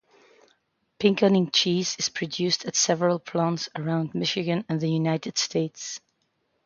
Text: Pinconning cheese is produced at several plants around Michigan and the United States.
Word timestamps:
Pinconning 0.99 1.51
cheese 1.53 1.95
is 1.99 2.09
produced 2.09 2.65
at 2.65 2.75
several 2.75 3.19
plants 3.19 3.69
around 3.75 4.15
Michigan 4.15 4.65
and 4.67 4.81
the 4.81 4.89
United 4.89 5.37
States. 5.37 5.99